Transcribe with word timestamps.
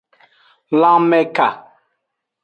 Lanmeka. 0.79 1.47